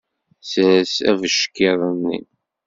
[0.49, 2.19] Sers abeckiḍ-nni.